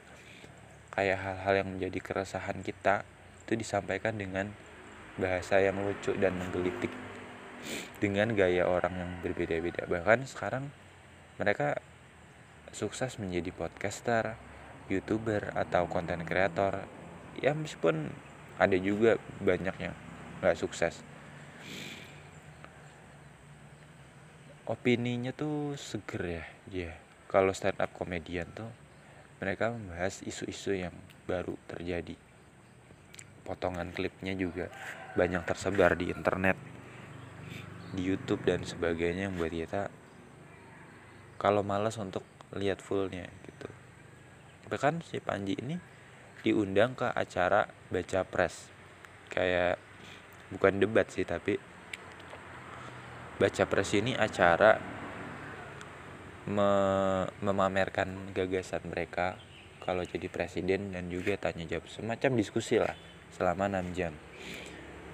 kayak 0.96 1.20
hal-hal 1.20 1.54
yang 1.64 1.70
menjadi 1.76 2.00
keresahan 2.00 2.64
kita 2.64 3.04
itu 3.46 3.54
disampaikan 3.60 4.16
dengan 4.16 4.50
bahasa 5.20 5.60
yang 5.60 5.80
lucu 5.84 6.16
dan 6.16 6.36
menggelitik. 6.40 6.92
Dengan 8.00 8.32
gaya 8.38 8.70
orang 8.70 8.94
yang 8.94 9.12
berbeda-beda. 9.26 9.90
Bahkan 9.90 10.30
sekarang 10.30 10.70
mereka 11.36 11.78
sukses 12.72 13.18
menjadi 13.20 13.52
podcaster 13.56 14.38
youtuber 14.92 15.50
atau 15.58 15.90
konten 15.90 16.22
kreator 16.28 16.86
ya 17.42 17.58
meskipun 17.58 18.14
ada 18.62 18.78
juga 18.78 19.18
banyak 19.42 19.76
yang 19.82 19.96
nggak 20.44 20.60
sukses. 20.60 21.02
Opininya 24.66 25.34
tuh 25.34 25.78
seger 25.78 26.24
ya 26.26 26.46
dia 26.66 26.82
yeah. 26.90 26.96
kalau 27.30 27.54
stand 27.54 27.78
up 27.78 27.94
komedian 27.94 28.50
tuh 28.54 28.70
mereka 29.40 29.72
membahas 29.72 30.24
isu-isu 30.24 30.76
yang 30.76 30.96
baru 31.28 31.60
terjadi. 31.68 32.16
Potongan 33.46 33.94
klipnya 33.94 34.34
juga 34.34 34.72
banyak 35.14 35.44
tersebar 35.46 35.96
di 35.96 36.10
internet 36.10 36.58
di 37.96 38.04
YouTube 38.04 38.44
dan 38.44 38.66
sebagainya 38.66 39.32
yang 39.32 39.36
buat 39.40 39.54
kita 39.54 39.88
kalau 41.40 41.64
malas 41.64 41.96
untuk 42.02 42.24
lihat 42.56 42.84
fullnya 42.84 43.28
gitu. 43.48 43.68
Bahkan 44.72 45.04
si 45.06 45.22
Panji 45.22 45.56
ini 45.60 45.78
diundang 46.42 46.98
ke 46.98 47.08
acara 47.12 47.68
baca 47.92 48.22
pres. 48.26 48.72
Kayak 49.30 49.78
bukan 50.50 50.78
debat 50.82 51.08
sih 51.10 51.26
tapi 51.26 51.58
baca 53.36 53.64
pres 53.68 53.92
ini 53.94 54.16
acara 54.16 54.80
me 56.46 56.72
memamerkan 57.42 58.34
gagasan 58.38 58.86
mereka 58.86 59.38
kalau 59.82 60.06
jadi 60.06 60.30
presiden 60.30 60.94
dan 60.94 61.10
juga 61.10 61.38
tanya 61.38 61.66
jawab 61.66 61.90
semacam 61.90 62.32
diskusi 62.38 62.82
lah 62.82 62.94
selama 63.34 63.70
6 63.82 63.98
jam. 63.98 64.14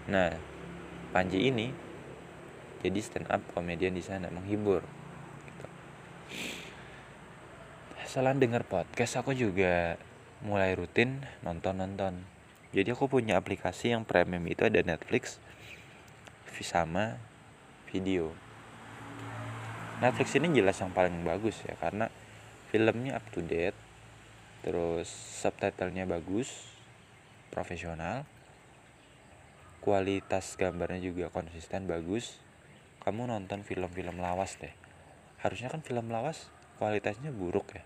Nah, 0.07 0.31
Panji 1.11 1.51
ini 1.51 1.67
jadi 2.79 2.99
stand 3.03 3.27
up 3.27 3.43
komedian 3.51 3.91
di 3.91 4.03
sana 4.03 4.31
menghibur. 4.31 4.79
Gitu. 5.43 5.67
Selain 8.07 8.39
dengar 8.39 8.63
podcast, 8.63 9.19
aku 9.19 9.35
juga 9.35 9.99
mulai 10.39 10.71
rutin 10.73 11.19
nonton-nonton. 11.43 12.23
Jadi 12.71 12.95
aku 12.95 13.11
punya 13.11 13.35
aplikasi 13.35 13.91
yang 13.91 14.07
premium 14.07 14.47
itu 14.47 14.63
ada 14.63 14.79
Netflix, 14.79 15.43
sama 16.61 17.17
video 17.89 18.31
Netflix 20.01 20.33
ini 20.33 20.49
jelas 20.57 20.81
yang 20.81 20.89
paling 20.91 21.21
bagus 21.21 21.61
ya 21.61 21.77
karena 21.77 22.09
filmnya 22.73 23.21
up 23.21 23.25
to 23.29 23.45
date 23.45 23.77
terus 24.65 25.07
subtitlenya 25.41 26.09
bagus 26.09 26.49
profesional 27.53 28.25
kualitas 29.81 30.53
gambarnya 30.55 31.01
juga 31.01 31.33
konsisten 31.33 31.89
bagus. 31.89 32.37
Kamu 33.01 33.25
nonton 33.25 33.65
film-film 33.65 34.21
lawas 34.21 34.61
deh. 34.61 34.69
Harusnya 35.41 35.73
kan 35.73 35.81
film 35.81 36.13
lawas 36.13 36.53
kualitasnya 36.77 37.33
buruk 37.33 37.73
ya. 37.73 37.81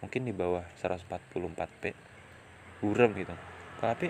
Mungkin 0.00 0.24
di 0.24 0.32
bawah 0.32 0.64
144p 0.80 1.92
buram 2.80 3.12
gitu. 3.12 3.36
Tapi 3.84 4.08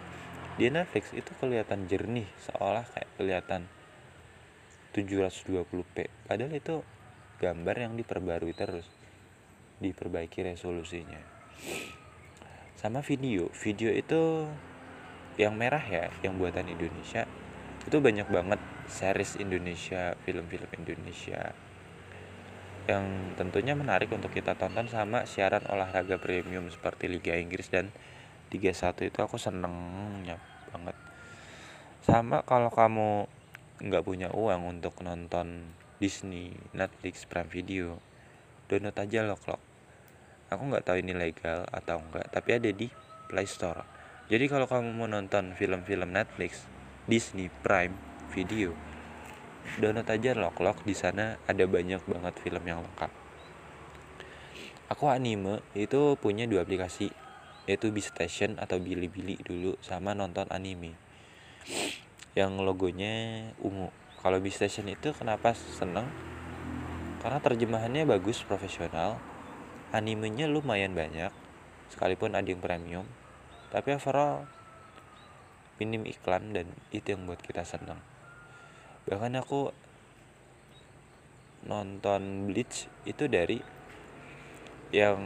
di 0.54 0.70
Netflix 0.70 1.10
itu 1.10 1.34
kelihatan 1.42 1.90
jernih 1.90 2.30
seolah 2.38 2.86
kayak 2.86 3.10
kelihatan 3.18 3.66
720p 4.94 6.06
padahal 6.30 6.54
itu 6.54 6.86
gambar 7.40 7.76
yang 7.88 7.92
diperbarui 7.98 8.54
terus 8.54 8.86
diperbaiki 9.82 10.46
resolusinya. 10.46 11.20
Sama 12.78 13.00
video 13.00 13.48
video 13.54 13.90
itu 13.90 14.48
yang 15.34 15.58
merah 15.58 15.82
ya 15.82 16.14
yang 16.22 16.38
buatan 16.38 16.70
Indonesia 16.70 17.26
itu 17.84 17.96
banyak 17.98 18.28
banget 18.30 18.60
series 18.86 19.36
Indonesia 19.42 20.14
film-film 20.22 20.70
Indonesia 20.78 21.52
yang 22.84 23.32
tentunya 23.40 23.72
menarik 23.72 24.12
untuk 24.12 24.28
kita 24.28 24.60
tonton 24.60 24.86
sama 24.92 25.24
siaran 25.24 25.64
olahraga 25.72 26.20
premium 26.20 26.68
seperti 26.68 27.08
Liga 27.08 27.32
Inggris 27.32 27.72
dan 27.72 27.88
Liga 28.52 28.70
1 28.76 29.08
itu 29.08 29.18
aku 29.24 29.40
senengnya 29.40 30.36
banget. 30.68 30.96
Sama 32.04 32.44
kalau 32.44 32.68
kamu 32.68 33.24
nggak 33.80 34.04
punya 34.04 34.28
uang 34.30 34.78
untuk 34.78 35.00
nonton 35.00 35.64
Disney, 35.98 36.56
Netflix, 36.72 37.26
Prime 37.26 37.50
Video. 37.50 37.98
Download 38.70 38.96
aja 38.96 39.22
Loklok 39.22 39.74
aku 40.54 40.70
nggak 40.70 40.84
tahu 40.86 40.96
ini 41.02 41.12
legal 41.16 41.66
atau 41.72 41.98
enggak 41.98 42.30
tapi 42.30 42.54
ada 42.54 42.70
di 42.70 42.86
Play 43.26 43.48
Store. 43.48 43.82
Jadi 44.30 44.46
kalau 44.48 44.64
kamu 44.64 44.94
mau 44.94 45.08
nonton 45.10 45.52
film-film 45.52 46.14
Netflix, 46.14 46.64
Disney, 47.04 47.50
Prime 47.50 47.92
Video 48.32 48.72
download 49.80 50.08
aja 50.08 50.36
Loklok 50.36 50.84
di 50.84 50.92
sana 50.92 51.40
ada 51.48 51.64
banyak 51.64 52.04
banget 52.04 52.34
film 52.40 52.62
yang 52.68 52.84
lengkap. 52.84 53.12
Aku 54.92 55.08
anime 55.08 55.64
itu 55.72 56.14
punya 56.20 56.44
dua 56.44 56.62
aplikasi 56.62 57.08
yaitu 57.64 57.88
Station 58.04 58.60
atau 58.60 58.76
Bilibili 58.76 59.40
dulu 59.40 59.80
sama 59.80 60.12
nonton 60.12 60.44
anime. 60.52 60.92
Yang 62.36 62.52
logonya 62.60 63.14
ungu 63.64 63.88
kalau 64.24 64.40
Station 64.48 64.88
itu 64.88 65.12
kenapa 65.12 65.52
seneng? 65.52 66.08
Karena 67.20 67.44
terjemahannya 67.44 68.08
bagus 68.08 68.40
profesional. 68.40 69.20
Animenya 69.92 70.48
lumayan 70.48 70.96
banyak 70.96 71.30
sekalipun 71.92 72.32
ada 72.32 72.48
yang 72.48 72.64
premium. 72.64 73.04
Tapi 73.68 73.92
overall 73.94 74.48
minim 75.76 76.08
iklan 76.08 76.56
dan 76.56 76.72
itu 76.88 77.12
yang 77.12 77.28
buat 77.28 77.44
kita 77.44 77.62
senang 77.68 78.00
bahkan 79.04 79.36
aku 79.36 79.68
nonton 81.68 82.48
Bleach 82.48 82.88
itu 83.04 83.28
dari 83.28 83.60
yang 84.92 85.20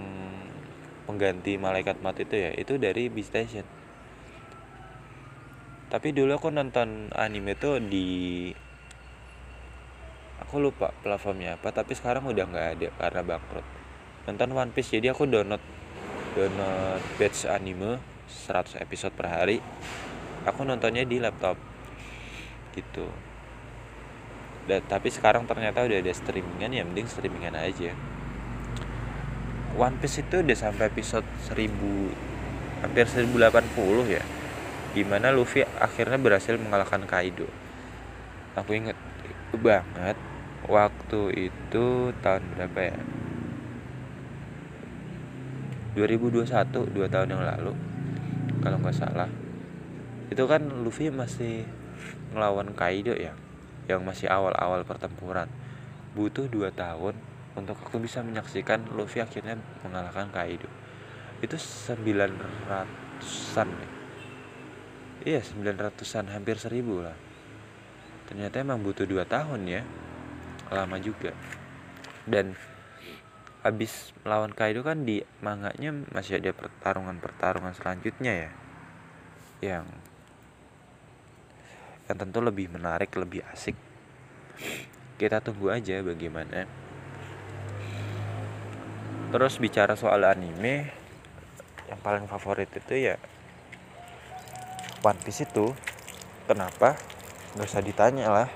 pengganti 1.06 1.54
malaikat 1.58 2.02
mati 2.02 2.26
itu 2.26 2.36
ya 2.36 2.50
itu 2.54 2.74
dari 2.78 3.10
Station. 3.22 3.66
Tapi 5.88 6.12
dulu 6.12 6.36
aku 6.36 6.52
nonton 6.52 7.08
anime 7.16 7.56
tuh 7.56 7.80
di 7.80 8.06
aku 10.42 10.62
lupa 10.62 10.94
platformnya 11.02 11.58
apa 11.58 11.74
tapi 11.74 11.92
sekarang 11.98 12.26
udah 12.30 12.44
nggak 12.46 12.68
ada 12.78 12.88
karena 12.94 13.20
bangkrut. 13.26 13.66
Nonton 14.28 14.50
One 14.54 14.72
Piece 14.72 14.94
jadi 14.94 15.10
aku 15.12 15.26
download 15.26 15.62
download 16.36 17.02
batch 17.18 17.48
anime 17.48 17.98
100 18.28 18.78
episode 18.80 19.14
per 19.16 19.26
hari. 19.28 19.58
Aku 20.46 20.62
nontonnya 20.62 21.02
di 21.02 21.18
laptop 21.18 21.58
gitu. 22.72 23.08
Dan 24.68 24.84
tapi 24.84 25.08
sekarang 25.08 25.48
ternyata 25.48 25.82
udah 25.82 25.98
ada 25.98 26.12
streamingan 26.12 26.70
ya 26.76 26.82
mending 26.84 27.08
streamingan 27.08 27.56
aja. 27.56 27.96
One 29.74 29.96
Piece 30.02 30.22
itu 30.22 30.42
udah 30.44 30.56
sampai 30.58 30.90
episode 30.90 31.26
1000 31.50 32.28
hampir 32.78 33.06
1080 33.10 34.06
ya 34.06 34.22
di 34.94 35.02
mana 35.02 35.34
Luffy 35.34 35.66
akhirnya 35.78 36.16
berhasil 36.16 36.54
mengalahkan 36.56 37.04
Kaido. 37.04 37.46
Aku 38.54 38.74
inget 38.74 38.96
banget 39.56 40.16
waktu 40.66 41.52
itu 41.52 41.86
tahun 42.18 42.42
berapa 42.56 42.80
ya? 42.90 42.98
2021 45.94 46.94
dua 46.94 47.06
tahun 47.10 47.34
yang 47.34 47.42
lalu 47.42 47.74
kalau 48.62 48.78
nggak 48.82 48.98
salah. 48.98 49.30
Itu 50.32 50.46
kan 50.50 50.82
Luffy 50.82 51.14
masih 51.14 51.62
ngelawan 52.34 52.74
Kaido 52.74 53.14
ya 53.14 53.34
yang 53.86 54.02
masih 54.02 54.26
awal-awal 54.26 54.82
pertempuran. 54.82 55.46
Butuh 56.18 56.50
dua 56.50 56.74
tahun 56.74 57.14
untuk 57.54 57.78
aku 57.78 58.02
bisa 58.02 58.26
menyaksikan 58.26 58.90
Luffy 58.94 59.22
akhirnya 59.22 59.54
mengalahkan 59.86 60.34
Kaido. 60.34 60.66
Itu 61.38 61.54
900an 61.54 63.68
ya 63.68 63.98
iya 65.26 65.40
900an 65.42 66.30
hampir 66.30 66.56
1000 66.56 66.78
lah. 67.02 67.16
Ternyata 68.28 68.60
emang 68.60 68.84
butuh 68.84 69.08
dua 69.08 69.24
tahun 69.24 69.66
ya 69.66 69.82
lama 70.72 70.96
juga. 71.00 71.32
Dan 72.28 72.52
habis 73.64 74.14
melawan 74.22 74.54
Kaido 74.54 74.86
kan 74.86 75.02
di 75.02 75.20
manganya 75.42 75.90
masih 76.14 76.38
ada 76.38 76.54
pertarungan-pertarungan 76.54 77.74
selanjutnya 77.74 78.32
ya 78.46 78.50
yang 79.58 79.86
yang 82.06 82.16
tentu 82.16 82.38
lebih 82.38 82.70
menarik 82.70 83.10
lebih 83.18 83.42
asik. 83.50 83.74
Kita 85.18 85.42
tunggu 85.42 85.74
aja 85.74 86.00
bagaimana. 86.00 86.64
Terus 89.28 89.60
bicara 89.60 89.92
soal 89.98 90.24
anime 90.24 90.88
yang 91.90 92.00
paling 92.00 92.24
favorit 92.30 92.70
itu 92.72 93.12
ya 93.12 93.20
One 95.04 95.20
Piece 95.20 95.44
itu. 95.44 95.74
Kenapa? 96.48 96.96
Nggak 97.52 97.68
usah 97.68 97.84
ditanya 97.84 98.26
lah 98.32 98.48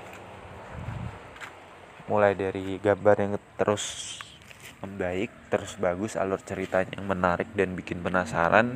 mulai 2.07 2.35
dari 2.35 2.77
gambar 2.83 3.15
yang 3.19 3.33
terus 3.55 4.19
membaik 4.83 5.31
terus 5.47 5.79
bagus 5.79 6.19
alur 6.19 6.43
ceritanya 6.43 6.99
yang 6.99 7.07
menarik 7.07 7.47
dan 7.55 7.71
bikin 7.71 8.03
penasaran. 8.03 8.75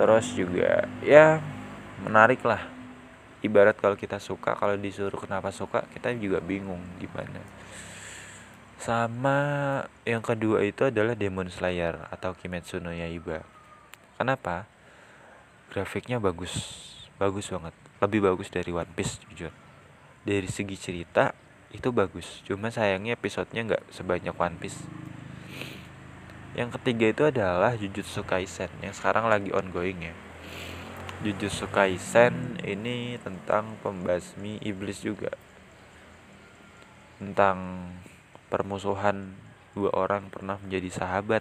Terus 0.00 0.32
juga 0.32 0.88
ya 1.04 1.44
menarik 2.00 2.40
lah. 2.48 2.64
Ibarat 3.42 3.76
kalau 3.76 3.98
kita 3.98 4.16
suka 4.16 4.56
kalau 4.56 4.78
disuruh 4.78 5.20
kenapa 5.20 5.52
suka 5.52 5.84
kita 5.92 6.14
juga 6.16 6.40
bingung 6.40 6.80
gimana. 6.96 7.42
Sama 8.80 9.38
yang 10.08 10.24
kedua 10.24 10.64
itu 10.64 10.88
adalah 10.88 11.14
Demon 11.14 11.52
Slayer 11.52 12.08
atau 12.08 12.32
Kimetsu 12.32 12.80
no 12.80 12.90
Yaiba. 12.90 13.44
Kenapa? 14.16 14.64
Grafiknya 15.70 16.16
bagus. 16.18 16.54
Bagus 17.20 17.52
banget. 17.52 17.74
Lebih 18.02 18.24
bagus 18.24 18.48
dari 18.50 18.72
One 18.72 18.90
Piece 18.96 19.22
jujur. 19.30 19.52
Dari 20.22 20.48
segi 20.50 20.74
cerita 20.78 21.41
itu 21.72 21.88
bagus 21.88 22.44
cuma 22.44 22.68
sayangnya 22.68 23.16
episodenya 23.16 23.74
nggak 23.74 23.82
sebanyak 23.88 24.36
One 24.36 24.56
Piece. 24.60 24.80
Yang 26.52 26.76
ketiga 26.76 27.06
itu 27.08 27.22
adalah 27.24 27.72
Jujutsu 27.80 28.28
Kaisen 28.28 28.68
yang 28.84 28.92
sekarang 28.92 29.24
lagi 29.32 29.48
ongoing 29.56 30.04
ya. 30.04 30.14
Jujutsu 31.24 31.64
Kaisen 31.72 32.60
ini 32.60 33.16
tentang 33.24 33.80
pembasmi 33.80 34.60
iblis 34.60 35.00
juga. 35.00 35.32
Tentang 37.16 37.88
permusuhan 38.52 39.32
dua 39.72 39.96
orang 39.96 40.28
pernah 40.28 40.60
menjadi 40.60 40.92
sahabat. 40.92 41.40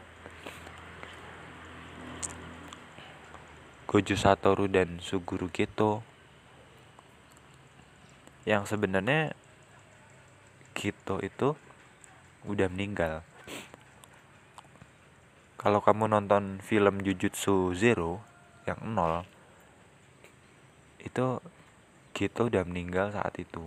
Gojo 3.91 4.15
Satoru 4.15 4.71
dan 4.71 5.03
Suguru 5.03 5.51
Kito 5.51 5.99
yang 8.47 8.63
sebenarnya 8.63 9.35
Kito 10.81 11.21
itu 11.21 11.53
udah 12.41 12.65
meninggal. 12.65 13.21
Kalau 15.61 15.77
kamu 15.77 16.09
nonton 16.09 16.57
film 16.57 17.05
Jujutsu 17.05 17.77
Zero 17.77 18.17
yang 18.65 18.81
nol 18.97 19.21
itu 21.05 21.37
Gito 22.17 22.49
udah 22.49 22.65
meninggal 22.65 23.13
saat 23.13 23.37
itu. 23.37 23.61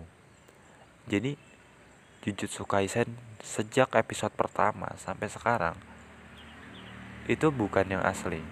Jadi 1.07 1.39
Jujutsu 2.27 2.67
Kaisen 2.67 3.15
sejak 3.39 3.95
episode 3.95 4.35
pertama 4.35 4.91
sampai 4.99 5.31
sekarang 5.31 5.79
itu 7.31 7.55
bukan 7.55 7.95
yang 7.95 8.03
asli. 8.03 8.43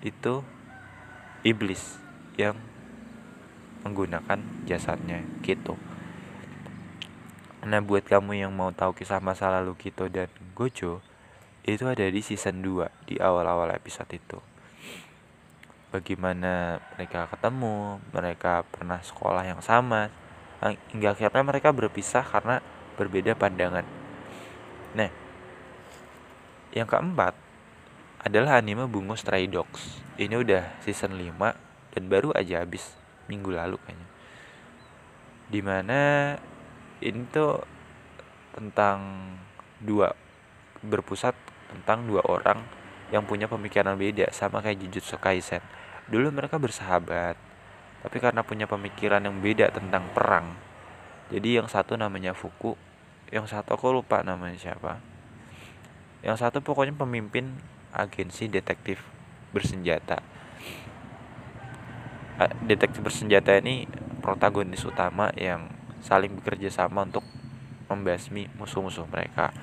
Itu 0.00 0.40
iblis 1.44 2.00
yang 2.40 2.56
menggunakan 3.84 4.40
jasadnya 4.64 5.20
Kito 5.44 5.76
nah 7.64 7.80
buat 7.80 8.04
kamu 8.04 8.44
yang 8.44 8.52
mau 8.52 8.70
tahu 8.70 8.92
kisah 8.92 9.24
masa 9.24 9.48
lalu 9.48 9.72
Kito 9.80 10.04
dan 10.12 10.28
Gojo 10.52 11.00
itu 11.64 11.84
ada 11.88 12.04
di 12.04 12.20
season 12.20 12.60
2 12.60 13.08
di 13.08 13.16
awal-awal 13.16 13.72
episode 13.72 14.12
itu. 14.12 14.36
Bagaimana 15.88 16.82
mereka 16.92 17.24
ketemu, 17.32 18.04
mereka 18.12 18.68
pernah 18.68 19.00
sekolah 19.00 19.48
yang 19.48 19.64
sama, 19.64 20.12
hingga 20.92 21.16
akhirnya 21.16 21.40
mereka 21.40 21.72
berpisah 21.72 22.20
karena 22.20 22.60
berbeda 23.00 23.32
pandangan. 23.32 23.86
Nah 24.92 25.10
yang 26.74 26.90
keempat 26.90 27.32
adalah 28.20 28.60
anime 28.60 28.84
Bungo 28.90 29.16
Stray 29.16 29.48
Dogs. 29.48 30.04
Ini 30.20 30.36
udah 30.36 30.84
season 30.84 31.16
5 31.16 31.94
dan 31.96 32.02
baru 32.10 32.34
aja 32.36 32.60
habis 32.60 32.92
minggu 33.30 33.54
lalu 33.54 33.80
kayaknya. 33.84 34.08
Di 35.48 35.60
mana 35.60 36.00
ini 37.04 37.28
tuh 37.28 37.60
tentang 38.56 39.28
dua 39.84 40.16
berpusat 40.80 41.36
tentang 41.68 42.08
dua 42.08 42.24
orang 42.24 42.64
yang 43.12 43.28
punya 43.28 43.44
pemikiran 43.44 43.94
beda 43.94 44.32
sama 44.32 44.64
kayak 44.64 44.80
Jujutsu 44.88 45.20
Kaisen. 45.20 45.60
Dulu 46.08 46.32
mereka 46.32 46.56
bersahabat 46.56 47.36
tapi 48.04 48.20
karena 48.20 48.44
punya 48.44 48.68
pemikiran 48.68 49.20
yang 49.24 49.40
beda 49.40 49.72
tentang 49.72 50.08
perang. 50.12 50.56
Jadi 51.32 51.56
yang 51.60 51.68
satu 51.68 51.96
namanya 51.96 52.36
Fuku 52.36 52.76
yang 53.32 53.48
satu 53.48 53.74
aku 53.74 53.90
lupa 53.90 54.20
namanya 54.20 54.54
siapa. 54.60 55.00
Yang 56.22 56.44
satu 56.44 56.60
pokoknya 56.60 56.94
pemimpin 56.96 57.56
agensi 57.90 58.46
detektif 58.46 59.00
bersenjata. 59.50 60.20
Detektif 62.66 63.00
bersenjata 63.00 63.58
ini 63.58 63.86
protagonis 64.22 64.82
utama 64.86 65.34
yang 65.34 65.66
saling 66.04 66.36
bekerja 66.36 66.68
sama 66.68 67.08
untuk 67.08 67.24
membasmi 67.88 68.52
musuh-musuh 68.60 69.08
mereka. 69.08 69.56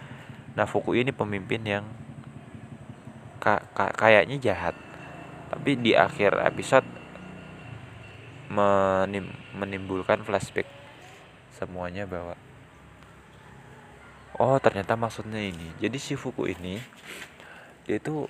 Nah 0.58 0.66
Fuku 0.66 0.98
ini 0.98 1.14
pemimpin 1.14 1.62
yang 1.62 1.86
ka 3.38 3.62
ka 3.78 3.94
kayaknya 3.94 4.42
jahat. 4.42 4.74
Tapi 5.54 5.78
di 5.78 5.94
akhir 5.94 6.42
episode 6.42 6.88
menim 8.50 9.30
menimbulkan 9.54 10.26
flashback 10.26 10.68
semuanya 11.54 12.10
bahwa 12.10 12.34
oh 14.42 14.58
ternyata 14.58 14.98
maksudnya 14.98 15.40
ini. 15.40 15.70
Jadi 15.78 15.98
si 16.02 16.18
Fuku 16.18 16.50
ini 16.50 16.82
dia 17.86 18.02
itu 18.02 18.26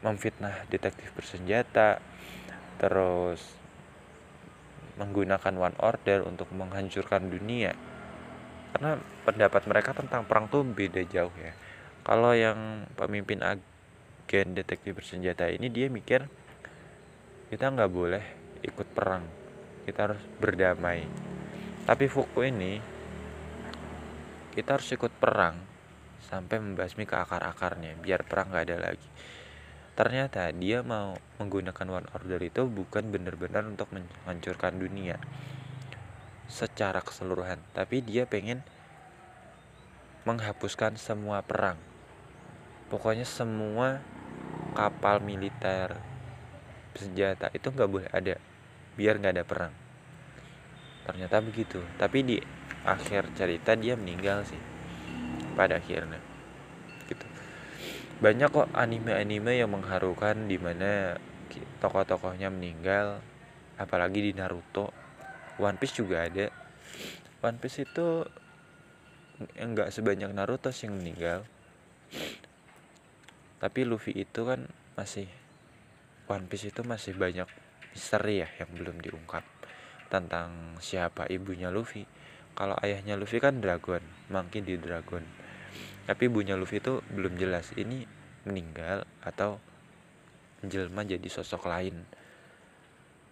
memfitnah 0.00 0.66
detektif 0.72 1.12
bersenjata 1.12 2.00
terus 2.80 3.59
menggunakan 5.00 5.54
one 5.56 5.76
order 5.80 6.28
untuk 6.28 6.52
menghancurkan 6.52 7.32
dunia. 7.32 7.72
Karena 8.76 9.00
pendapat 9.24 9.64
mereka 9.64 9.96
tentang 9.96 10.28
perang 10.28 10.52
tuh 10.52 10.60
beda 10.62 11.00
jauh 11.08 11.32
ya. 11.40 11.56
Kalau 12.04 12.36
yang 12.36 12.84
pemimpin 12.94 13.40
agen 13.40 14.52
detektif 14.52 15.00
bersenjata 15.00 15.48
ini 15.48 15.72
dia 15.72 15.88
mikir 15.88 16.28
kita 17.48 17.72
nggak 17.72 17.90
boleh 17.90 18.24
ikut 18.60 18.88
perang. 18.92 19.24
Kita 19.88 20.12
harus 20.12 20.22
berdamai. 20.38 21.08
Tapi 21.88 22.04
Fuku 22.06 22.44
ini 22.44 22.78
kita 24.52 24.76
harus 24.76 24.92
ikut 24.92 25.10
perang 25.16 25.56
sampai 26.20 26.62
membasmi 26.62 27.08
ke 27.08 27.16
akar-akarnya 27.16 27.98
biar 27.98 28.22
perang 28.22 28.54
nggak 28.54 28.64
ada 28.70 28.78
lagi 28.92 29.08
ternyata 29.98 30.48
dia 30.54 30.80
mau 30.80 31.18
menggunakan 31.42 32.02
one 32.02 32.08
order 32.14 32.40
itu 32.40 32.64
bukan 32.66 33.10
benar-benar 33.10 33.66
untuk 33.66 33.90
menghancurkan 33.92 34.78
dunia 34.78 35.20
secara 36.50 36.98
keseluruhan 37.04 37.62
tapi 37.76 38.02
dia 38.02 38.26
pengen 38.26 38.66
menghapuskan 40.28 41.00
semua 41.00 41.40
perang. 41.40 41.80
Pokoknya 42.92 43.24
semua 43.24 44.02
kapal 44.76 45.22
militer 45.22 45.96
senjata 46.92 47.48
itu 47.54 47.70
nggak 47.70 47.90
boleh 47.90 48.08
ada 48.10 48.36
biar 48.98 49.16
nggak 49.16 49.34
ada 49.38 49.44
perang. 49.46 49.74
Ternyata 51.06 51.40
begitu 51.40 51.80
tapi 51.96 52.20
di 52.26 52.36
akhir 52.84 53.32
cerita 53.36 53.76
dia 53.76 53.96
meninggal 53.96 54.44
sih 54.44 54.60
pada 55.56 55.76
akhirnya 55.76 56.29
banyak 58.20 58.52
kok 58.52 58.68
anime-anime 58.76 59.64
yang 59.64 59.72
mengharukan 59.72 60.44
di 60.44 60.60
mana 60.60 61.16
tokoh-tokohnya 61.80 62.52
meninggal 62.52 63.24
apalagi 63.80 64.20
di 64.20 64.32
Naruto. 64.36 64.92
One 65.56 65.80
Piece 65.80 66.04
juga 66.04 66.28
ada. 66.28 66.52
One 67.40 67.56
Piece 67.56 67.88
itu 67.88 68.28
enggak 69.56 69.88
sebanyak 69.88 70.36
Naruto 70.36 70.68
sih 70.68 70.92
yang 70.92 71.00
meninggal. 71.00 71.48
Tapi 73.56 73.88
Luffy 73.88 74.12
itu 74.12 74.44
kan 74.44 74.68
masih 75.00 75.24
One 76.28 76.44
Piece 76.44 76.68
itu 76.68 76.84
masih 76.84 77.16
banyak 77.16 77.48
misteri 77.96 78.44
ya 78.44 78.48
yang 78.60 78.68
belum 78.76 79.00
diungkap 79.00 79.48
tentang 80.12 80.76
siapa 80.84 81.24
ibunya 81.32 81.72
Luffy. 81.72 82.04
Kalau 82.52 82.76
ayahnya 82.84 83.16
Luffy 83.16 83.40
kan 83.40 83.64
Dragon 83.64 84.04
Monkey 84.28 84.60
di 84.60 84.76
Dragon 84.76 85.39
tapi 86.08 86.26
ibunya 86.26 86.56
Luffy 86.56 86.80
itu 86.80 87.04
belum 87.12 87.36
jelas 87.36 87.72
ini 87.76 88.04
meninggal 88.48 89.04
atau 89.20 89.60
menjelma 90.60 91.04
jadi 91.04 91.28
sosok 91.28 91.68
lain. 91.68 91.96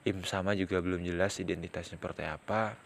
Im 0.09 0.25
sama 0.25 0.57
juga 0.57 0.81
belum 0.81 1.05
jelas 1.05 1.41
identitasnya 1.41 2.01
seperti 2.01 2.25
apa. 2.25 2.77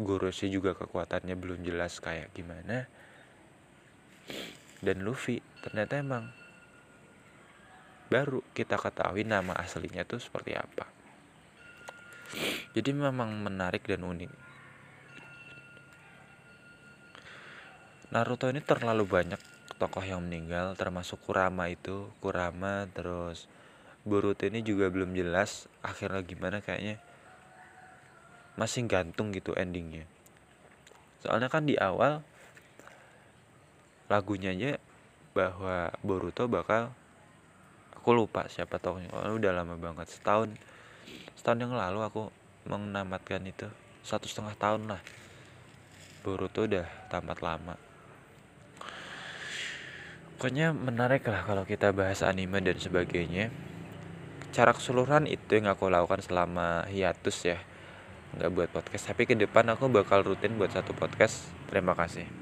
Goroshi 0.00 0.48
juga 0.48 0.72
kekuatannya 0.72 1.36
belum 1.36 1.60
jelas 1.60 2.00
kayak 2.00 2.32
gimana. 2.32 2.88
Dan 4.80 5.04
Luffy 5.04 5.44
ternyata 5.60 6.00
emang 6.00 6.24
baru 8.08 8.40
kita 8.56 8.80
ketahui 8.80 9.28
nama 9.28 9.52
aslinya 9.60 10.08
tuh 10.08 10.22
seperti 10.22 10.56
apa. 10.56 10.88
Jadi 12.70 12.90
memang 12.94 13.34
menarik 13.42 13.84
dan 13.84 14.06
unik 14.06 14.49
Naruto 18.10 18.50
ini 18.50 18.58
terlalu 18.58 19.06
banyak 19.06 19.38
tokoh 19.78 20.02
yang 20.02 20.26
meninggal 20.26 20.74
termasuk 20.74 21.22
Kurama 21.22 21.70
itu. 21.70 22.10
Kurama 22.18 22.90
terus 22.90 23.46
Boruto 24.02 24.50
ini 24.50 24.66
juga 24.66 24.90
belum 24.90 25.14
jelas 25.14 25.70
akhirnya 25.78 26.18
gimana 26.26 26.58
kayaknya. 26.58 26.98
Masih 28.58 28.90
gantung 28.90 29.30
gitu 29.30 29.54
endingnya. 29.54 30.10
Soalnya 31.22 31.46
kan 31.46 31.70
di 31.70 31.78
awal 31.78 32.26
lagunya 34.10 34.58
aja 34.58 34.82
bahwa 35.30 35.94
Boruto 36.02 36.50
bakal 36.50 36.90
aku 37.94 38.10
lupa 38.10 38.50
siapa 38.50 38.82
tokohnya. 38.82 39.14
Oh, 39.14 39.38
udah 39.38 39.54
lama 39.54 39.78
banget 39.78 40.10
setahun 40.10 40.50
setahun 41.38 41.62
yang 41.62 41.78
lalu 41.78 42.02
aku 42.02 42.26
menamatkan 42.66 43.46
itu. 43.46 43.70
Satu 44.02 44.26
setengah 44.26 44.58
tahun 44.58 44.98
lah. 44.98 45.02
Boruto 46.26 46.66
udah 46.66 46.90
tamat 47.06 47.38
lama 47.38 47.89
pokoknya 50.40 50.72
menarik 50.72 51.28
lah 51.28 51.44
kalau 51.44 51.68
kita 51.68 51.92
bahas 51.92 52.24
anime 52.24 52.64
dan 52.64 52.80
sebagainya. 52.80 53.52
Cara 54.56 54.72
keseluruhan 54.72 55.28
itu 55.28 55.60
yang 55.60 55.68
aku 55.68 55.92
lakukan 55.92 56.24
selama 56.24 56.88
hiatus 56.88 57.44
ya. 57.44 57.60
Nggak 58.40 58.50
buat 58.56 58.68
podcast. 58.72 59.12
Tapi 59.12 59.28
ke 59.28 59.36
depan 59.36 59.68
aku 59.68 59.92
bakal 59.92 60.24
rutin 60.24 60.56
buat 60.56 60.72
satu 60.72 60.96
podcast. 60.96 61.44
Terima 61.68 61.92
kasih 61.92 62.39